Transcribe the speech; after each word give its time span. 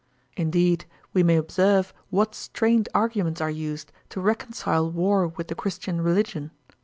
Indeed 0.35 0.85
we 1.13 1.21
may 1.21 1.35
observe 1.37 1.93
what 2.09 2.33
strained 2.33 2.89
arguments 2.91 3.39
are 3.39 3.51
used, 3.51 3.91
to 4.09 4.19
reconcile 4.19 4.89
war 4.89 5.27
with 5.27 5.47
the 5.47 5.53
Christian 5.53 6.01
religion. 6.01 6.49